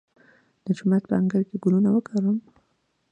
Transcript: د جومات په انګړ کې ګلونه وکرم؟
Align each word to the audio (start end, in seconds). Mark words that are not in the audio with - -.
د 0.63 0.65
جومات 0.77 1.03
په 1.07 1.13
انګړ 1.19 1.41
کې 1.49 1.57
ګلونه 1.63 1.89
وکرم؟ 1.91 2.37